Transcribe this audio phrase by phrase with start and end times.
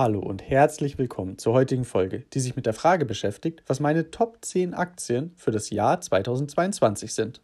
[0.00, 4.10] Hallo und herzlich willkommen zur heutigen Folge, die sich mit der Frage beschäftigt, was meine
[4.10, 7.42] Top 10 Aktien für das Jahr 2022 sind.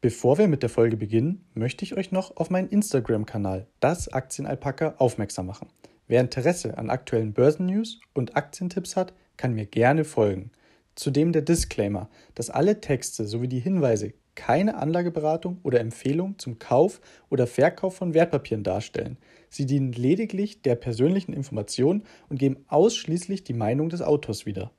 [0.00, 4.94] Bevor wir mit der Folge beginnen, möchte ich euch noch auf meinen Instagram-Kanal, das Aktienalpaka,
[4.98, 5.66] aufmerksam machen.
[6.06, 10.52] Wer Interesse an aktuellen Börsennews und Aktientipps hat, kann mir gerne folgen.
[10.94, 17.00] Zudem der Disclaimer, dass alle Texte sowie die Hinweise keine Anlageberatung oder Empfehlung zum Kauf
[17.30, 19.16] oder Verkauf von Wertpapieren darstellen.
[19.48, 24.72] Sie dienen lediglich der persönlichen Information und geben ausschließlich die Meinung des Autors wieder.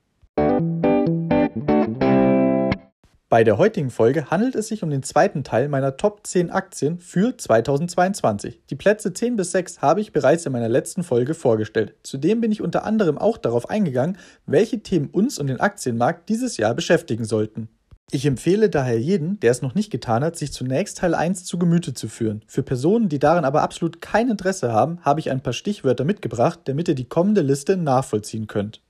[3.27, 6.99] Bei der heutigen Folge handelt es sich um den zweiten Teil meiner Top 10 Aktien
[6.99, 8.61] für 2022.
[8.69, 11.95] Die Plätze 10 bis 6 habe ich bereits in meiner letzten Folge vorgestellt.
[12.03, 16.57] Zudem bin ich unter anderem auch darauf eingegangen, welche Themen uns und den Aktienmarkt dieses
[16.57, 17.67] Jahr beschäftigen sollten.
[18.11, 21.57] Ich empfehle daher jeden, der es noch nicht getan hat, sich zunächst Teil 1 zu
[21.57, 22.43] Gemüte zu führen.
[22.45, 26.59] Für Personen, die daran aber absolut kein Interesse haben, habe ich ein paar Stichwörter mitgebracht,
[26.65, 28.84] damit ihr die kommende Liste nachvollziehen könnt.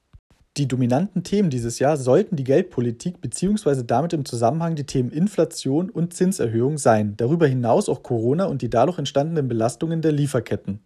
[0.58, 3.84] Die dominanten Themen dieses Jahr sollten die Geldpolitik bzw.
[3.86, 8.70] damit im Zusammenhang die Themen Inflation und Zinserhöhung sein, darüber hinaus auch Corona und die
[8.70, 10.80] dadurch entstandenen Belastungen der Lieferketten.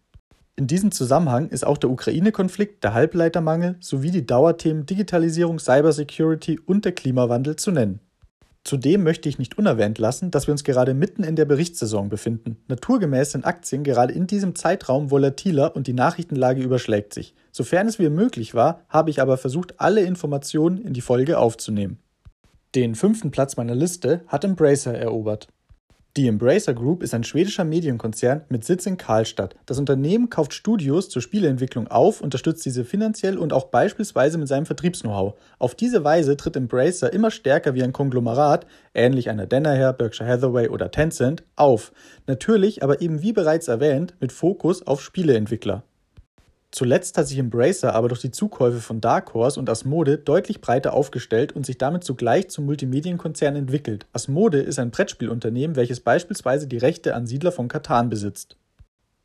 [0.56, 6.84] In diesem Zusammenhang ist auch der Ukraine-Konflikt, der Halbleitermangel sowie die Dauerthemen Digitalisierung, Cybersecurity und
[6.84, 8.00] der Klimawandel zu nennen.
[8.70, 12.58] Zudem möchte ich nicht unerwähnt lassen, dass wir uns gerade mitten in der Berichtssaison befinden.
[12.68, 17.34] Naturgemäß sind Aktien gerade in diesem Zeitraum volatiler und die Nachrichtenlage überschlägt sich.
[17.52, 21.98] Sofern es mir möglich war, habe ich aber versucht, alle Informationen in die Folge aufzunehmen.
[22.76, 25.48] Den fünften Platz meiner Liste hat Embracer erobert.
[26.18, 29.56] Die Embracer Group ist ein schwedischer Medienkonzern mit Sitz in Karlstadt.
[29.68, 34.66] Das Unternehmen kauft Studios zur Spieleentwicklung auf, unterstützt diese finanziell und auch beispielsweise mit seinem
[34.66, 35.36] Vertriebs-Know-how.
[35.60, 38.66] Auf diese Weise tritt Embracer immer stärker wie ein Konglomerat,
[38.96, 41.92] ähnlich einer Danaher, Berkshire Hathaway oder Tencent, auf.
[42.26, 45.84] Natürlich, aber eben wie bereits erwähnt, mit Fokus auf Spieleentwickler.
[46.72, 50.94] Zuletzt hat sich Embracer aber durch die Zukäufe von Dark Horse und Asmode deutlich breiter
[50.94, 54.06] aufgestellt und sich damit zugleich zum Multimedienkonzern entwickelt.
[54.14, 58.56] Asmode ist ein Brettspielunternehmen, welches beispielsweise die Rechte an Siedler von Katan besitzt.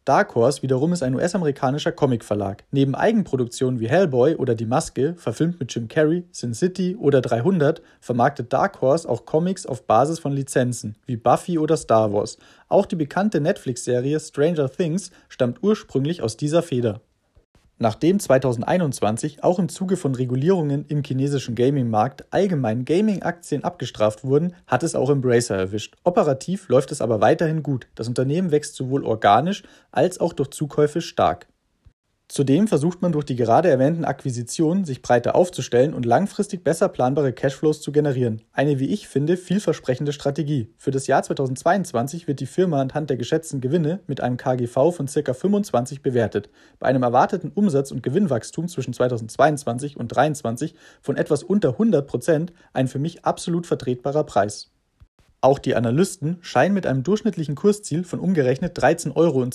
[0.06, 2.65] Dark Horse wiederum ist ein US-amerikanischer Comicverlag.
[2.71, 7.81] Neben Eigenproduktionen wie Hellboy oder Die Maske, verfilmt mit Jim Carrey, Sin City oder 300,
[8.00, 12.37] vermarktet Dark Horse auch Comics auf Basis von Lizenzen, wie Buffy oder Star Wars.
[12.69, 17.00] Auch die bekannte Netflix-Serie Stranger Things stammt ursprünglich aus dieser Feder.
[17.79, 24.85] Nachdem 2021 auch im Zuge von Regulierungen im chinesischen Gaming-Markt allgemein Gaming-Aktien abgestraft wurden, hat
[24.85, 25.97] es auch Embracer erwischt.
[26.05, 27.89] Operativ läuft es aber weiterhin gut.
[27.97, 31.49] Das Unternehmen wächst sowohl organisch als auch durch Zukäufe stark.
[32.27, 37.35] Zudem versucht man durch die gerade erwähnten Akquisitionen, sich breiter aufzustellen und langfristig besser planbare
[37.35, 38.41] Cashflows zu generieren.
[38.51, 40.73] Eine, wie ich finde, vielversprechende Strategie.
[40.79, 45.07] Für das Jahr 2022 wird die Firma anhand der geschätzten Gewinne mit einem KGV von
[45.07, 45.34] ca.
[45.34, 46.49] 25 bewertet.
[46.79, 52.53] Bei einem erwarteten Umsatz- und Gewinnwachstum zwischen 2022 und 2023 von etwas unter 100 Prozent
[52.73, 54.74] ein für mich absolut vertretbarer Preis.
[55.44, 59.47] Auch die Analysten scheinen mit einem durchschnittlichen Kursziel von umgerechnet 13,12 Euro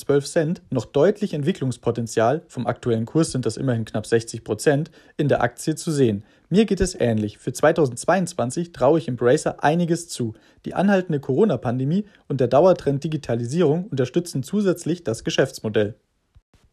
[0.70, 5.74] noch deutlich Entwicklungspotenzial, vom aktuellen Kurs sind das immerhin knapp 60 Prozent, in der Aktie
[5.74, 6.24] zu sehen.
[6.48, 7.40] Mir geht es ähnlich.
[7.40, 10.36] Für 2022 traue ich Embracer einiges zu.
[10.64, 15.96] Die anhaltende Corona-Pandemie und der Dauertrend Digitalisierung unterstützen zusätzlich das Geschäftsmodell.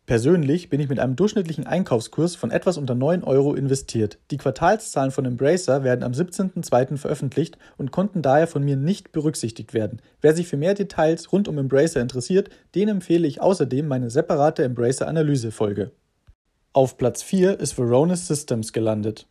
[0.06, 4.18] Persönlich bin ich mit einem durchschnittlichen Einkaufskurs von etwas unter 9 Euro investiert.
[4.30, 6.96] Die Quartalszahlen von Embracer werden am 17.02.
[6.96, 10.00] veröffentlicht und konnten daher von mir nicht berücksichtigt werden.
[10.20, 14.62] Wer sich für mehr Details rund um Embracer interessiert, den empfehle ich außerdem meine separate
[14.62, 15.90] Embracer-Analyse-Folge.
[16.72, 19.26] Auf Platz 4 ist Varonis Systems gelandet.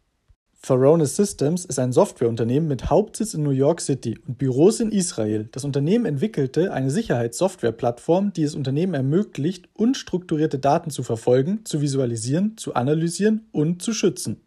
[0.68, 5.48] Varonis Systems ist ein Softwareunternehmen mit Hauptsitz in New York City und Büros in Israel.
[5.52, 12.58] Das Unternehmen entwickelte eine Sicherheitssoftwareplattform, die es Unternehmen ermöglicht, unstrukturierte Daten zu verfolgen, zu visualisieren,
[12.58, 14.45] zu analysieren und zu schützen.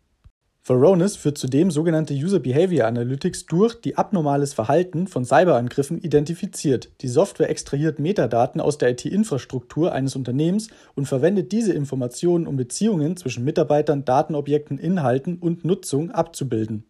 [0.69, 6.91] Varonis führt zudem sogenannte User Behavior Analytics durch, die abnormales Verhalten von Cyberangriffen identifiziert.
[7.01, 13.17] Die Software extrahiert Metadaten aus der IT-Infrastruktur eines Unternehmens und verwendet diese Informationen, um Beziehungen
[13.17, 16.85] zwischen Mitarbeitern, Datenobjekten, Inhalten und Nutzung abzubilden.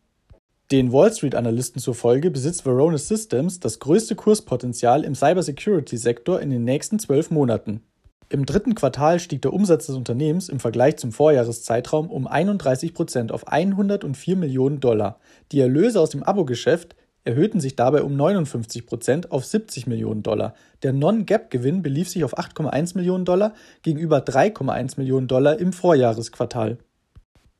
[0.70, 6.64] Den Wall Street Analysten zufolge besitzt Varonis Systems das größte Kurspotenzial im Cybersecurity-Sektor in den
[6.64, 7.82] nächsten zwölf Monaten.
[8.30, 13.32] Im dritten Quartal stieg der Umsatz des Unternehmens im Vergleich zum Vorjahreszeitraum um 31 Prozent
[13.32, 15.18] auf 104 Millionen Dollar.
[15.50, 16.94] Die Erlöse aus dem Abo-Geschäft
[17.24, 20.54] erhöhten sich dabei um 59 Prozent auf 70 Millionen Dollar.
[20.82, 26.76] Der Non-Gap-Gewinn belief sich auf 8,1 Millionen Dollar gegenüber 3,1 Millionen Dollar im Vorjahresquartal.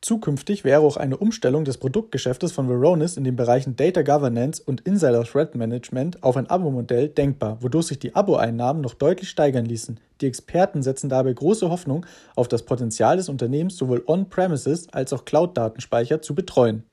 [0.01, 4.83] Zukünftig wäre auch eine Umstellung des Produktgeschäftes von Varonis in den Bereichen Data Governance und
[4.83, 9.99] Insider Threat Management auf ein Abo-Modell denkbar, wodurch sich die Abo-Einnahmen noch deutlich steigern ließen.
[10.21, 12.07] Die Experten setzen dabei große Hoffnung
[12.37, 16.85] auf das Potenzial des Unternehmens, sowohl On-Premises als auch Cloud-Datenspeicher zu betreuen.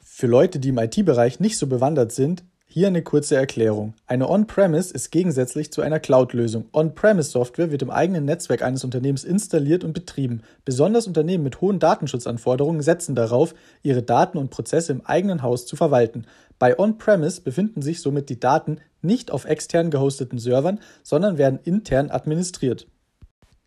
[0.00, 3.92] Für Leute, die im IT-Bereich nicht so bewandert sind, hier eine kurze Erklärung.
[4.06, 6.70] Eine On-Premise ist gegensätzlich zu einer Cloud-Lösung.
[6.72, 10.40] On-Premise-Software wird im eigenen Netzwerk eines Unternehmens installiert und betrieben.
[10.64, 15.76] Besonders Unternehmen mit hohen Datenschutzanforderungen setzen darauf, ihre Daten und Prozesse im eigenen Haus zu
[15.76, 16.24] verwalten.
[16.58, 22.10] Bei On-Premise befinden sich somit die Daten nicht auf extern gehosteten Servern, sondern werden intern
[22.10, 22.86] administriert.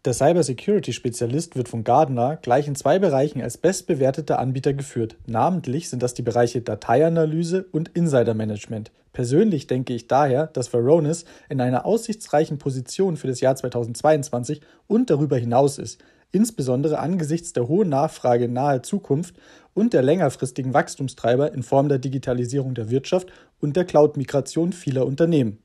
[0.06, 5.16] Der Cybersecurity-Spezialist wird von Gardner gleich in zwei Bereichen als bestbewerteter Anbieter geführt.
[5.26, 8.92] Namentlich sind das die Bereiche Dateianalyse und Insider-Management.
[9.14, 15.10] Persönlich denke ich daher, dass Varonis in einer aussichtsreichen Position für das Jahr 2022 und
[15.10, 19.34] darüber hinaus ist, insbesondere angesichts der hohen Nachfrage in naher Zukunft
[19.74, 23.30] und der längerfristigen Wachstumstreiber in Form der Digitalisierung der Wirtschaft
[23.60, 25.65] und der Cloud-Migration vieler Unternehmen.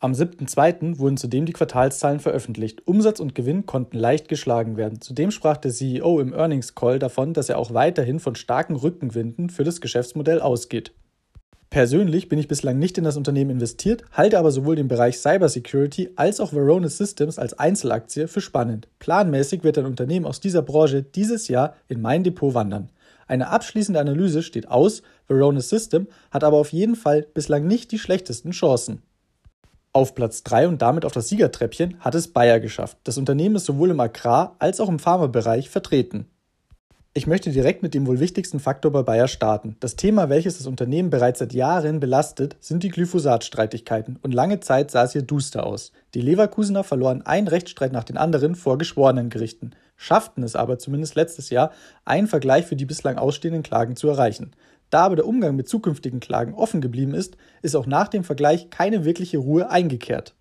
[0.00, 1.00] Am 7.2.
[1.00, 2.86] wurden zudem die Quartalszahlen veröffentlicht.
[2.86, 5.00] Umsatz und Gewinn konnten leicht geschlagen werden.
[5.00, 9.50] Zudem sprach der CEO im Earnings Call davon, dass er auch weiterhin von starken Rückenwinden
[9.50, 10.92] für das Geschäftsmodell ausgeht.
[11.70, 16.10] Persönlich bin ich bislang nicht in das Unternehmen investiert, halte aber sowohl den Bereich Cybersecurity
[16.14, 18.86] als auch Varonis Systems als Einzelaktie für spannend.
[19.00, 22.90] Planmäßig wird ein Unternehmen aus dieser Branche dieses Jahr in mein Depot wandern.
[23.26, 27.98] Eine abschließende Analyse steht aus, Varonis System hat aber auf jeden Fall bislang nicht die
[27.98, 29.02] schlechtesten Chancen.
[29.92, 32.98] Auf Platz 3 und damit auf das Siegertreppchen hat es Bayer geschafft.
[33.04, 36.26] Das Unternehmen ist sowohl im Agrar- als auch im Pharmabereich vertreten.
[37.14, 39.76] Ich möchte direkt mit dem wohl wichtigsten Faktor bei Bayer starten.
[39.80, 44.90] Das Thema, welches das Unternehmen bereits seit Jahren belastet, sind die Glyphosat-Streitigkeiten und lange Zeit
[44.90, 45.90] sah es hier duster aus.
[46.14, 51.16] Die Leverkusener verloren einen Rechtsstreit nach den anderen vor geschworenen Gerichten, schafften es aber zumindest
[51.16, 51.72] letztes Jahr,
[52.04, 54.52] einen Vergleich für die bislang ausstehenden Klagen zu erreichen.
[54.90, 58.70] Da aber der Umgang mit zukünftigen Klagen offen geblieben ist, ist auch nach dem Vergleich
[58.70, 60.34] keine wirkliche Ruhe eingekehrt.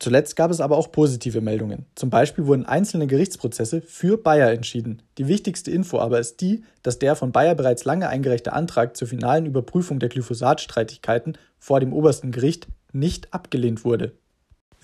[0.00, 1.84] Zuletzt gab es aber auch positive Meldungen.
[1.94, 5.02] Zum Beispiel wurden einzelne Gerichtsprozesse für Bayer entschieden.
[5.18, 9.08] Die wichtigste Info aber ist die, dass der von Bayer bereits lange eingereichte Antrag zur
[9.08, 14.12] finalen Überprüfung der Glyphosat-Streitigkeiten vor dem obersten Gericht nicht abgelehnt wurde.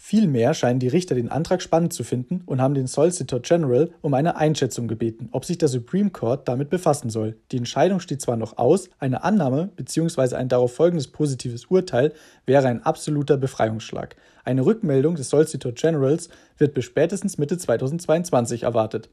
[0.09, 4.15] Vielmehr scheinen die Richter den Antrag spannend zu finden und haben den Solicitor General um
[4.15, 7.37] eine Einschätzung gebeten, ob sich der Supreme Court damit befassen soll.
[7.51, 10.37] Die Entscheidung steht zwar noch aus, eine Annahme bzw.
[10.37, 12.13] ein darauf folgendes positives Urteil
[12.47, 14.15] wäre ein absoluter Befreiungsschlag.
[14.45, 19.11] Eine Rückmeldung des Solicitor Generals wird bis spätestens Mitte 2022 erwartet.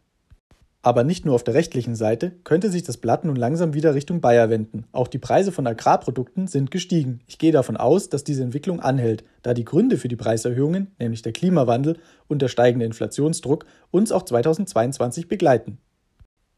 [0.86, 4.20] Aber nicht nur auf der rechtlichen Seite könnte sich das Blatt nun langsam wieder Richtung
[4.20, 4.84] Bayer wenden.
[4.92, 7.22] Auch die Preise von Agrarprodukten sind gestiegen.
[7.26, 11.22] Ich gehe davon aus, dass diese Entwicklung anhält, da die Gründe für die Preiserhöhungen, nämlich
[11.22, 11.98] der Klimawandel
[12.28, 15.78] und der steigende Inflationsdruck, uns auch 2022 begleiten.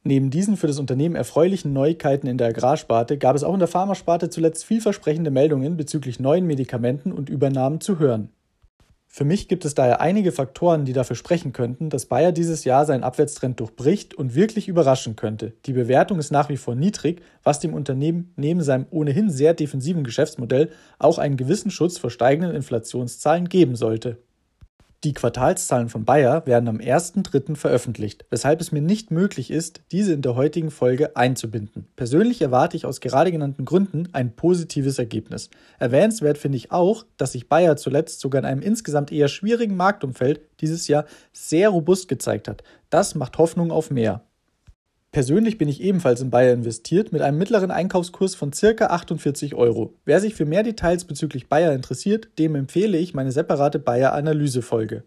[0.04, 3.68] Neben diesen für das Unternehmen erfreulichen Neuigkeiten in der Agrarsparte gab es auch in der
[3.68, 8.30] Pharmasparte zuletzt vielversprechende Meldungen bezüglich neuen Medikamenten und Übernahmen zu hören.
[9.18, 12.86] Für mich gibt es daher einige Faktoren, die dafür sprechen könnten, dass Bayer dieses Jahr
[12.86, 15.54] seinen Abwärtstrend durchbricht und wirklich überraschen könnte.
[15.66, 20.04] Die Bewertung ist nach wie vor niedrig, was dem Unternehmen neben seinem ohnehin sehr defensiven
[20.04, 20.70] Geschäftsmodell
[21.00, 24.18] auch einen gewissen Schutz vor steigenden Inflationszahlen geben sollte.
[25.06, 27.56] Die Quartalszahlen von Bayer werden am 1.3.
[27.56, 31.88] veröffentlicht, weshalb es mir nicht möglich ist, diese in der heutigen Folge einzubinden.
[31.96, 35.52] Persönlich erwarte ich aus gerade genannten Gründen ein positives Ergebnis.
[35.78, 40.42] Erwähnenswert finde ich auch, dass sich Bayer zuletzt sogar in einem insgesamt eher schwierigen Marktumfeld
[40.60, 42.64] dieses Jahr sehr robust gezeigt hat.
[42.90, 44.24] Das macht Hoffnung auf mehr.
[45.16, 48.88] Persönlich bin ich ebenfalls in Bayer investiert mit einem mittleren Einkaufskurs von ca.
[48.88, 49.94] 48 Euro.
[50.04, 55.06] Wer sich für mehr Details bezüglich Bayer interessiert, dem empfehle ich meine separate Bayer-Analyse-Folge.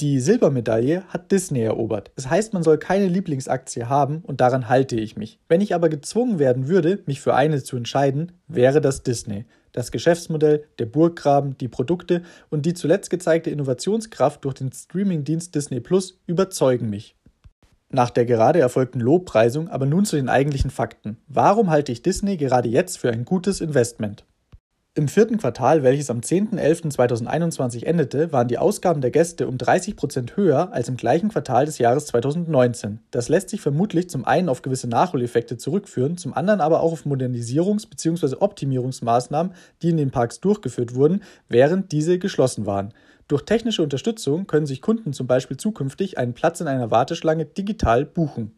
[0.00, 2.10] Die Silbermedaille hat Disney erobert.
[2.16, 5.38] Das heißt, man soll keine Lieblingsaktie haben und daran halte ich mich.
[5.48, 9.46] Wenn ich aber gezwungen werden würde, mich für eine zu entscheiden, wäre das Disney.
[9.72, 15.80] Das Geschäftsmodell, der Burggraben, die Produkte und die zuletzt gezeigte Innovationskraft durch den Streamingdienst Disney
[15.80, 17.16] Plus überzeugen mich.
[17.94, 21.16] Nach der gerade erfolgten Lobpreisung aber nun zu den eigentlichen Fakten.
[21.28, 24.24] Warum halte ich Disney gerade jetzt für ein gutes Investment?
[24.96, 30.36] Im vierten Quartal, welches am 10.11.2021 endete, waren die Ausgaben der Gäste um 30 Prozent
[30.36, 33.00] höher als im gleichen Quartal des Jahres 2019.
[33.10, 37.06] Das lässt sich vermutlich zum einen auf gewisse Nachholeffekte zurückführen, zum anderen aber auch auf
[37.06, 38.36] Modernisierungs- bzw.
[38.36, 42.94] Optimierungsmaßnahmen, die in den Parks durchgeführt wurden, während diese geschlossen waren.
[43.26, 48.04] Durch technische Unterstützung können sich Kunden zum Beispiel zukünftig einen Platz in einer Warteschlange digital
[48.04, 48.52] buchen.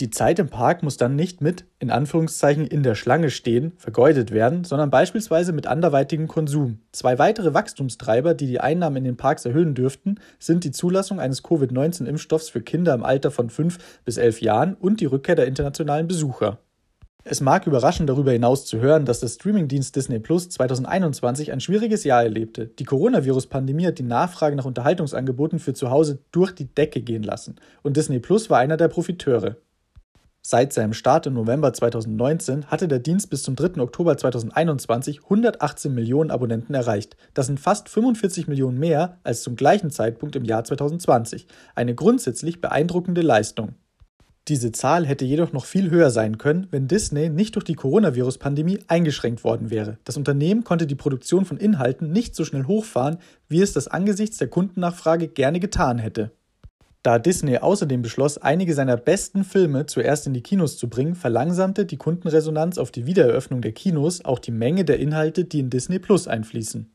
[0.00, 4.32] Die Zeit im Park muss dann nicht mit, in Anführungszeichen, in der Schlange stehen, vergeudet
[4.32, 6.80] werden, sondern beispielsweise mit anderweitigem Konsum.
[6.90, 11.44] Zwei weitere Wachstumstreiber, die die Einnahmen in den Parks erhöhen dürften, sind die Zulassung eines
[11.44, 16.08] Covid-19-Impfstoffs für Kinder im Alter von 5 bis 11 Jahren und die Rückkehr der internationalen
[16.08, 16.58] Besucher.
[17.26, 22.02] Es mag überraschen, darüber hinaus zu hören, dass der Streamingdienst Disney Plus 2021 ein schwieriges
[22.02, 22.66] Jahr erlebte.
[22.66, 27.54] Die Coronavirus-Pandemie hat die Nachfrage nach Unterhaltungsangeboten für zu Hause durch die Decke gehen lassen
[27.82, 29.56] und Disney Plus war einer der Profiteure.
[30.46, 33.80] Seit seinem Start im November 2019 hatte der Dienst bis zum 3.
[33.80, 37.16] Oktober 2021 118 Millionen Abonnenten erreicht.
[37.32, 41.46] Das sind fast 45 Millionen mehr als zum gleichen Zeitpunkt im Jahr 2020.
[41.74, 43.76] Eine grundsätzlich beeindruckende Leistung.
[44.48, 48.80] Diese Zahl hätte jedoch noch viel höher sein können, wenn Disney nicht durch die Coronavirus-Pandemie
[48.86, 49.96] eingeschränkt worden wäre.
[50.04, 53.16] Das Unternehmen konnte die Produktion von Inhalten nicht so schnell hochfahren,
[53.48, 56.32] wie es das angesichts der Kundennachfrage gerne getan hätte.
[57.04, 61.84] Da Disney außerdem beschloss, einige seiner besten Filme zuerst in die Kinos zu bringen, verlangsamte
[61.84, 65.98] die Kundenresonanz auf die Wiedereröffnung der Kinos auch die Menge der Inhalte, die in Disney
[65.98, 66.90] Plus einfließen.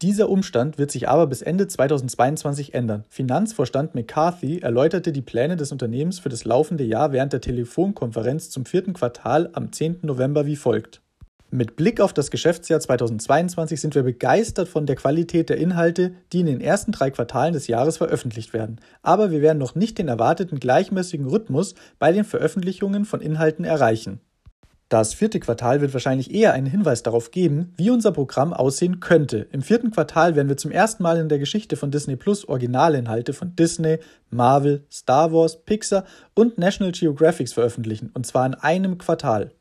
[0.00, 3.04] Dieser Umstand wird sich aber bis Ende 2022 ändern.
[3.10, 8.64] Finanzvorstand McCarthy erläuterte die Pläne des Unternehmens für das laufende Jahr während der Telefonkonferenz zum
[8.64, 9.98] vierten Quartal am 10.
[10.00, 11.02] November wie folgt.
[11.50, 16.40] Mit Blick auf das Geschäftsjahr 2022 sind wir begeistert von der Qualität der Inhalte, die
[16.40, 18.80] in den ersten drei Quartalen des Jahres veröffentlicht werden.
[19.02, 24.20] Aber wir werden noch nicht den erwarteten gleichmäßigen Rhythmus bei den Veröffentlichungen von Inhalten erreichen.
[24.88, 29.46] Das vierte Quartal wird wahrscheinlich eher einen Hinweis darauf geben, wie unser Programm aussehen könnte.
[29.52, 33.32] Im vierten Quartal werden wir zum ersten Mal in der Geschichte von Disney Plus Originalinhalte
[33.32, 33.98] von Disney,
[34.30, 39.52] Marvel, Star Wars, Pixar und National Geographic veröffentlichen, und zwar in einem Quartal.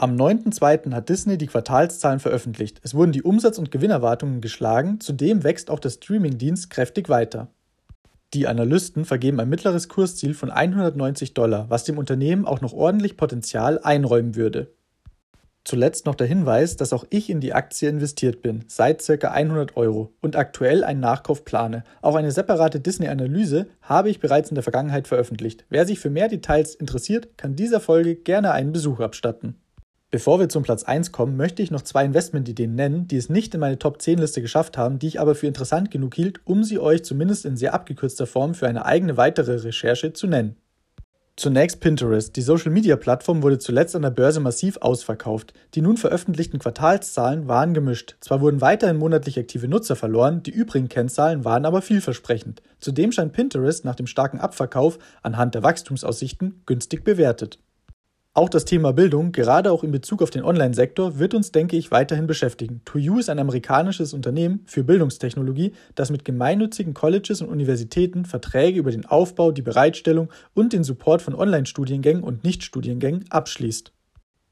[0.00, 0.94] Am 9.2.
[0.94, 2.80] hat Disney die Quartalszahlen veröffentlicht.
[2.82, 7.48] Es wurden die Umsatz- und Gewinnerwartungen geschlagen, zudem wächst auch der Streamingdienst kräftig weiter.
[8.32, 13.18] Die Analysten vergeben ein mittleres Kursziel von 190 Dollar, was dem Unternehmen auch noch ordentlich
[13.18, 14.72] Potenzial einräumen würde.
[15.64, 19.28] Zuletzt noch der Hinweis, dass auch ich in die Aktie investiert bin, seit ca.
[19.28, 21.84] 100 Euro und aktuell einen Nachkauf plane.
[22.00, 25.66] Auch eine separate Disney-Analyse habe ich bereits in der Vergangenheit veröffentlicht.
[25.68, 29.56] Wer sich für mehr Details interessiert, kann dieser Folge gerne einen Besuch abstatten.
[30.12, 33.54] Bevor wir zum Platz 1 kommen, möchte ich noch zwei Investmentideen nennen, die es nicht
[33.54, 36.64] in meine Top 10 Liste geschafft haben, die ich aber für interessant genug hielt, um
[36.64, 40.56] sie euch zumindest in sehr abgekürzter Form für eine eigene weitere Recherche zu nennen.
[41.36, 42.34] Zunächst Pinterest.
[42.34, 45.54] Die Social Media Plattform wurde zuletzt an der Börse massiv ausverkauft.
[45.74, 48.16] Die nun veröffentlichten Quartalszahlen waren gemischt.
[48.20, 52.62] Zwar wurden weiterhin monatlich aktive Nutzer verloren, die übrigen Kennzahlen waren aber vielversprechend.
[52.80, 57.60] Zudem scheint Pinterest nach dem starken Abverkauf anhand der Wachstumsaussichten günstig bewertet.
[58.32, 61.90] Auch das Thema Bildung, gerade auch in Bezug auf den Online-Sektor, wird uns, denke ich,
[61.90, 62.80] weiterhin beschäftigen.
[62.84, 68.92] ToU ist ein amerikanisches Unternehmen für Bildungstechnologie, das mit gemeinnützigen Colleges und Universitäten Verträge über
[68.92, 73.92] den Aufbau, die Bereitstellung und den Support von Online-Studiengängen und Nicht-Studiengängen abschließt.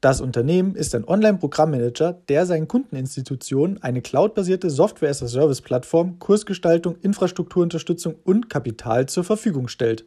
[0.01, 9.07] Das Unternehmen ist ein Online-Programmmanager, der seinen Kundeninstitutionen eine cloudbasierte Software-as-a-Service-Plattform, Kursgestaltung, Infrastrukturunterstützung und Kapital
[9.07, 10.03] zur Verfügung stellt.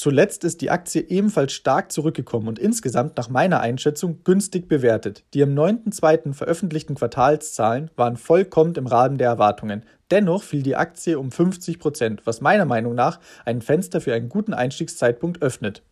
[0.00, 5.24] Zuletzt ist die Aktie ebenfalls stark zurückgekommen und insgesamt nach meiner Einschätzung günstig bewertet.
[5.34, 6.32] Die am 9.2.
[6.32, 9.84] veröffentlichten Quartalszahlen waren vollkommen im Rahmen der Erwartungen.
[10.10, 14.30] Dennoch fiel die Aktie um 50 Prozent, was meiner Meinung nach ein Fenster für einen
[14.30, 15.82] guten Einstiegszeitpunkt öffnet.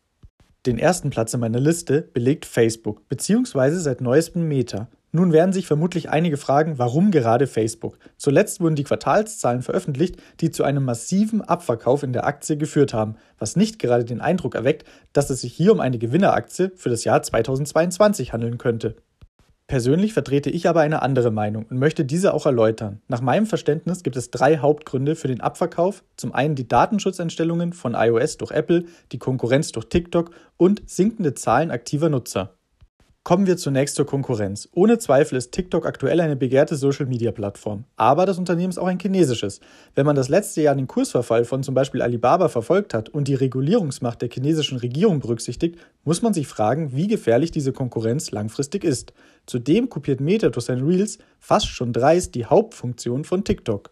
[0.65, 4.89] Den ersten Platz in meiner Liste belegt Facebook, beziehungsweise seit neuestem Meta.
[5.11, 7.99] Nun werden sich vermutlich einige fragen, warum gerade Facebook?
[8.19, 13.17] Zuletzt wurden die Quartalszahlen veröffentlicht, die zu einem massiven Abverkauf in der Aktie geführt haben,
[13.39, 17.05] was nicht gerade den Eindruck erweckt, dass es sich hier um eine Gewinneraktie für das
[17.05, 18.97] Jahr 2022 handeln könnte.
[19.67, 23.03] Persönlich vertrete ich aber eine andere Meinung und möchte diese auch erläutern.
[23.07, 26.05] Nach meinem Verständnis gibt es drei Hauptgründe für den Abverkauf.
[26.17, 31.71] Zum einen die Datenschutzeinstellungen von iOS durch Apple, die Konkurrenz durch TikTok und sinkende Zahlen
[31.71, 32.58] aktiver Nutzer.
[33.29, 34.71] Kommen wir zunächst zur Konkurrenz.
[34.73, 37.85] Ohne Zweifel ist TikTok aktuell eine begehrte Social-Media-Plattform.
[37.95, 39.61] Aber das Unternehmen ist auch ein chinesisches.
[39.95, 43.35] Wenn man das letzte Jahr den Kursverfall von zum Beispiel Alibaba verfolgt hat und die
[43.35, 49.13] Regulierungsmacht der chinesischen Regierung berücksichtigt, muss man sich fragen, wie gefährlich diese Konkurrenz langfristig ist.
[49.45, 53.91] Zudem kopiert Meta durch seine Reels fast schon dreist die Hauptfunktion von TikTok.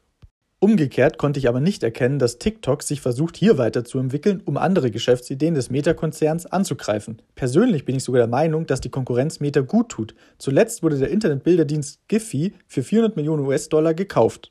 [0.58, 5.54] Umgekehrt konnte ich aber nicht erkennen, dass TikTok sich versucht, hier weiterzuentwickeln, um andere Geschäftsideen
[5.54, 7.20] des Meta-Konzerns anzugreifen.
[7.34, 10.14] Persönlich bin ich sogar der Meinung, dass die Konkurrenz Meta gut tut.
[10.38, 14.50] Zuletzt wurde der Internetbilderdienst Giphy für 400 Millionen US-Dollar gekauft.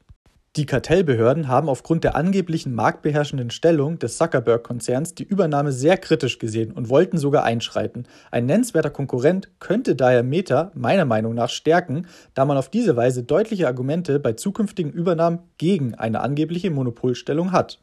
[0.56, 6.72] Die Kartellbehörden haben aufgrund der angeblichen marktbeherrschenden Stellung des Zuckerberg-Konzerns die Übernahme sehr kritisch gesehen
[6.72, 8.08] und wollten sogar einschreiten.
[8.32, 13.24] Ein nennenswerter Konkurrent könnte daher Meta meiner Meinung nach stärken, da man auf diese Weise
[13.24, 17.82] deutliche Argumente bei zukünftigen Übernahmen gegen eine angebliche Monopolstellung hat.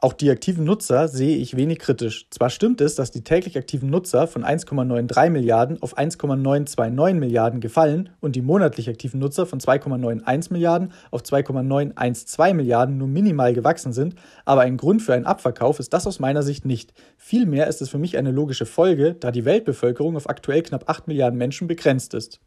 [0.00, 2.28] Auch die aktiven Nutzer sehe ich wenig kritisch.
[2.30, 8.10] Zwar stimmt es, dass die täglich aktiven Nutzer von 1,93 Milliarden auf 1,929 Milliarden gefallen
[8.20, 14.14] und die monatlich aktiven Nutzer von 2,91 Milliarden auf 2,912 Milliarden nur minimal gewachsen sind,
[14.44, 16.92] aber ein Grund für einen Abverkauf ist das aus meiner Sicht nicht.
[17.16, 21.08] Vielmehr ist es für mich eine logische Folge, da die Weltbevölkerung auf aktuell knapp 8
[21.08, 22.38] Milliarden Menschen begrenzt ist.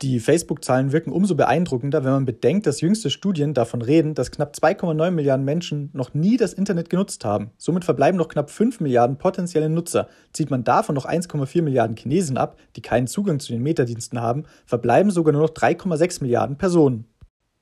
[0.00, 4.54] Die Facebook-Zahlen wirken umso beeindruckender, wenn man bedenkt, dass jüngste Studien davon reden, dass knapp
[4.54, 7.50] 2,9 Milliarden Menschen noch nie das Internet genutzt haben.
[7.56, 10.08] Somit verbleiben noch knapp 5 Milliarden potenzielle Nutzer.
[10.32, 14.44] Zieht man davon noch 1,4 Milliarden Chinesen ab, die keinen Zugang zu den Metadiensten haben,
[14.66, 17.04] verbleiben sogar nur noch 3,6 Milliarden Personen.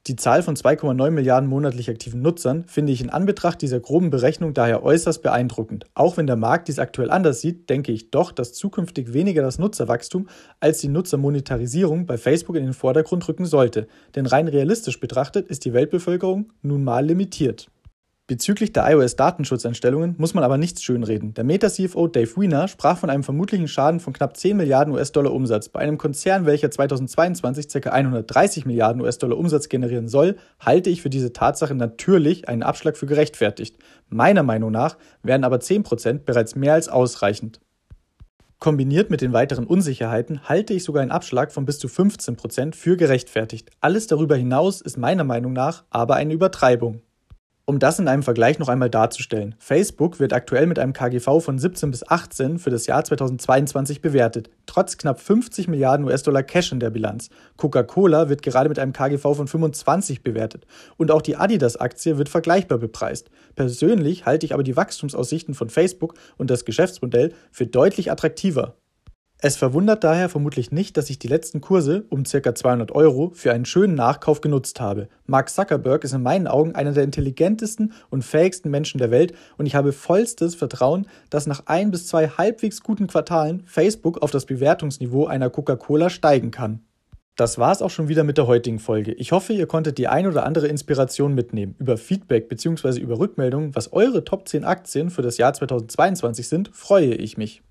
[0.06, 4.54] Die Zahl von 2,9 Milliarden monatlich aktiven Nutzern finde ich in Anbetracht dieser groben Berechnung
[4.54, 5.86] daher äußerst beeindruckend.
[5.94, 9.58] Auch wenn der Markt dies aktuell anders sieht, denke ich doch, dass zukünftig weniger das
[9.58, 10.28] Nutzerwachstum
[10.60, 13.88] als die Nutzermonetarisierung bei Facebook in den Vordergrund rücken sollte.
[14.14, 17.66] Denn rein realistisch betrachtet ist die Weltbevölkerung nun mal limitiert.
[18.28, 21.33] Bezüglich der iOS-Datenschutzeinstellungen muss man aber nichts schönreden.
[21.35, 25.68] Der Meta-CFO Dave Wiener sprach von einem vermutlichen Schaden von knapp 10 Milliarden US-Dollar Umsatz.
[25.68, 27.90] Bei einem Konzern, welcher 2022 ca.
[27.90, 33.06] 130 Milliarden US-Dollar Umsatz generieren soll, halte ich für diese Tatsache natürlich einen Abschlag für
[33.06, 33.78] gerechtfertigt.
[34.09, 37.61] Meiner Meinung nach wären aber 10% bereits mehr als ausreichend.
[38.59, 42.97] Kombiniert mit den weiteren Unsicherheiten halte ich sogar einen Abschlag von bis zu 15% für
[42.97, 43.71] gerechtfertigt.
[43.80, 47.02] Alles darüber hinaus ist meiner Meinung nach aber eine Übertreibung.
[47.68, 49.56] Um das in einem Vergleich noch einmal darzustellen.
[49.58, 54.50] Facebook wird aktuell mit einem KGV von 17 bis 18 für das Jahr 2022 bewertet,
[54.66, 57.28] trotz knapp 50 Milliarden US-Dollar Cash in der Bilanz.
[57.56, 60.64] Coca-Cola wird gerade mit einem KGV von 25 bewertet
[60.96, 63.30] und auch die Adidas-Aktie wird vergleichbar bepreist.
[63.56, 68.76] Persönlich halte ich aber die Wachstumsaussichten von Facebook und das Geschäftsmodell für deutlich attraktiver.
[69.38, 72.54] Es verwundert daher vermutlich nicht, dass ich die letzten Kurse um ca.
[72.54, 75.08] 200 Euro für einen schönen Nachkauf genutzt habe.
[75.26, 79.66] Mark Zuckerberg ist in meinen Augen einer der intelligentesten und fähigsten Menschen der Welt und
[79.66, 84.46] ich habe vollstes Vertrauen, dass nach ein bis zwei halbwegs guten Quartalen Facebook auf das
[84.46, 86.80] Bewertungsniveau einer Coca-Cola steigen kann.
[87.36, 89.12] Das war's auch schon wieder mit der heutigen Folge.
[89.12, 91.74] Ich hoffe, ihr konntet die ein oder andere Inspiration mitnehmen.
[91.78, 92.98] Über Feedback bzw.
[92.98, 97.62] über Rückmeldungen, was eure Top 10 Aktien für das Jahr 2022 sind, freue ich mich.